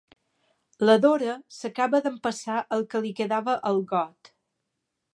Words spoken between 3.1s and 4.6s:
quedava al got.